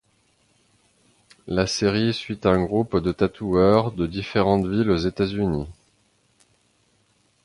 La 1.45 1.67
série 1.67 2.11
suit 2.15 2.39
un 2.45 2.59
groupe 2.63 2.97
de 2.97 3.11
tatoueurs, 3.11 3.91
de 3.91 4.07
différentes 4.07 4.65
villes 4.65 4.89
aux 4.89 4.97
États-Unis. 4.97 5.67